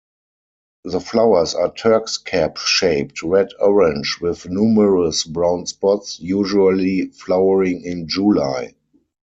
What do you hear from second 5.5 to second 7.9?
spots, usually flowering